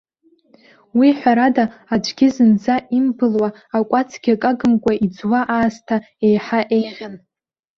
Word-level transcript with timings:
Уи 0.97 1.09
ҳәарада, 1.17 1.65
аҵәгьы 1.93 2.27
зынӡа 2.35 2.75
имбылуа, 2.97 3.49
акәацгьы 3.77 4.33
акы 4.35 4.47
агымкәа 4.49 4.93
иӡуа 5.05 5.39
аасҭа 5.55 5.97
еиҳа 6.27 6.59
еиӷьын. 6.77 7.15